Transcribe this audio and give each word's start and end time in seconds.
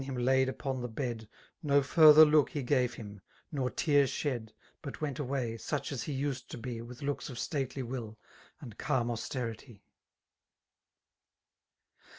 him 0.03 0.15
laid 0.17 0.49
upon 0.49 0.81
the 0.81 0.87
bed> 0.87 1.29
No 1.61 1.83
further 1.83 2.25
look 2.25 2.49
he 2.49 2.63
gav0 2.63 2.95
him, 2.95 3.21
nor 3.51 3.69
tear 3.69 4.05
shed^ 4.05 4.49
But 4.81 4.99
went.away; 4.99 5.57
such 5.57 5.91
as 5.91 6.01
he 6.01 6.11
used 6.11 6.49
to 6.49 6.57
be,.• 6.57 6.79
With 6.83 7.03
lo<d£s 7.03 7.29
of 7.29 7.37
stately 7.37 7.83
will; 7.83 8.17
and 8.59 8.79
calm 8.79 9.11
austerity. 9.11 9.83